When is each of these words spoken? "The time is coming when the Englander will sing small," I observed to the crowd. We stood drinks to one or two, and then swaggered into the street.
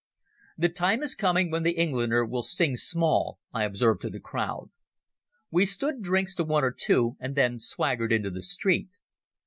"The 0.57 0.69
time 0.69 1.03
is 1.03 1.13
coming 1.13 1.51
when 1.51 1.61
the 1.61 1.77
Englander 1.77 2.25
will 2.25 2.41
sing 2.41 2.75
small," 2.75 3.37
I 3.53 3.65
observed 3.65 4.01
to 4.01 4.09
the 4.09 4.19
crowd. 4.19 4.71
We 5.51 5.63
stood 5.63 6.01
drinks 6.01 6.33
to 6.37 6.43
one 6.43 6.63
or 6.63 6.71
two, 6.71 7.17
and 7.19 7.35
then 7.35 7.59
swaggered 7.59 8.11
into 8.11 8.31
the 8.31 8.41
street. 8.41 8.89